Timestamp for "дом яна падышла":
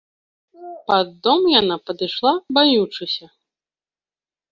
1.27-2.31